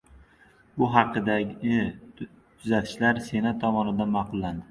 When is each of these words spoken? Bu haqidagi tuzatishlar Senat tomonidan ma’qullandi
Bu 0.77 0.87
haqidagi 0.93 1.75
tuzatishlar 2.21 3.21
Senat 3.29 3.63
tomonidan 3.67 4.13
ma’qullandi 4.17 4.59